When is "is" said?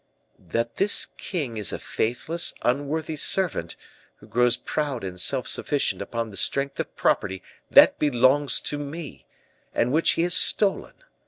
1.57-1.71